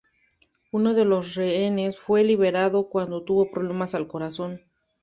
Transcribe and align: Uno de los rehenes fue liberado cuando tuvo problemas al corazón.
Uno 0.71 0.95
de 0.95 1.05
los 1.05 1.35
rehenes 1.35 1.95
fue 1.99 2.23
liberado 2.23 2.89
cuando 2.89 3.21
tuvo 3.21 3.51
problemas 3.51 3.93
al 3.93 4.07
corazón. 4.07 4.61